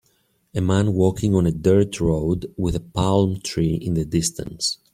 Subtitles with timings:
[0.55, 4.79] A man walking on a dirt road with a palm tree in the distance.